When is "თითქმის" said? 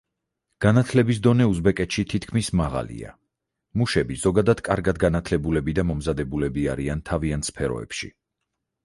2.13-2.49